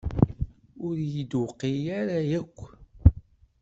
[0.85, 2.57] Ur iyi-d-tewqiɛ ara akk.